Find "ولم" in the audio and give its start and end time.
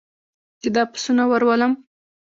1.47-1.73